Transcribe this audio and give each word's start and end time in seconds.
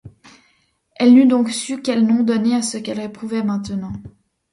Elle 0.95 1.13
n'eût 1.13 1.27
donc 1.27 1.51
su 1.51 1.79
quel 1.83 2.03
nom 2.07 2.23
donner 2.23 2.55
à 2.55 2.63
ce 2.63 2.79
qu'elle 2.79 2.99
éprouvait 2.99 3.43
maintenant. 3.43 3.93